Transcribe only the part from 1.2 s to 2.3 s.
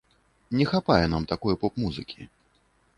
такой поп-музыкі.